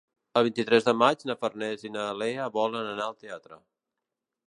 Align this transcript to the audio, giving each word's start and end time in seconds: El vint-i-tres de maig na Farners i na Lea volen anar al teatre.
El 0.39 0.45
vint-i-tres 0.45 0.87
de 0.87 0.93
maig 1.01 1.21
na 1.31 1.35
Farners 1.45 1.85
i 1.89 1.93
na 1.99 2.09
Lea 2.23 2.51
volen 2.59 2.93
anar 2.97 3.11
al 3.11 3.19
teatre. 3.25 3.65